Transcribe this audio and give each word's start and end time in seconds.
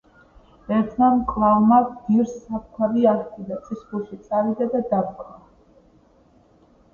ერთმა 0.75 1.09
მკალავმა 1.17 1.77
ვირს 1.89 2.33
საფქვავი 2.45 3.05
აჰკიდა, 3.11 3.59
წისქვილში 3.67 4.19
წავიდა, 4.25 4.69
დაფქვა. 4.95 5.37